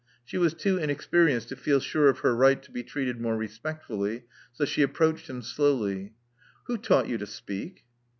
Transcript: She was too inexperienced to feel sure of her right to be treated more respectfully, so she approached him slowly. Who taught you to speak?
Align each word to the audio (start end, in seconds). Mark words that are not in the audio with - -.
She 0.25 0.39
was 0.39 0.55
too 0.55 0.79
inexperienced 0.79 1.49
to 1.49 1.55
feel 1.55 1.79
sure 1.79 2.09
of 2.09 2.21
her 2.21 2.33
right 2.35 2.59
to 2.63 2.71
be 2.71 2.81
treated 2.81 3.21
more 3.21 3.37
respectfully, 3.37 4.23
so 4.51 4.65
she 4.65 4.81
approached 4.81 5.29
him 5.29 5.43
slowly. 5.43 6.13
Who 6.63 6.79
taught 6.79 7.07
you 7.07 7.19
to 7.19 7.27
speak? 7.27 7.83